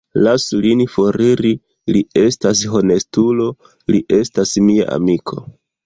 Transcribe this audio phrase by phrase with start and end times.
[0.27, 1.51] Lasu lin foriri;
[1.97, 3.49] li estas honestulo;
[3.93, 5.45] li estas mia amiko!